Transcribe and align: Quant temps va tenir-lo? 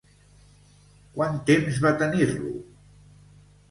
Quant 1.19 1.39
temps 1.51 1.79
va 1.87 1.95
tenir-lo? 2.03 2.53